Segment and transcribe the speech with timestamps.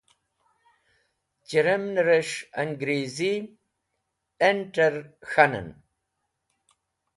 [1.47, 3.43] Chẽremnẽrẽs̃h Ẽngrizir
[4.49, 4.95] int̃ar (intẽr)
[5.29, 5.69] k̃hanẽn